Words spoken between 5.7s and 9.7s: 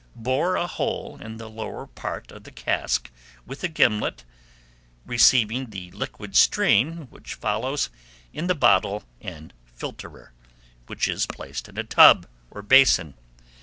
liquid stream which follows in the bottle and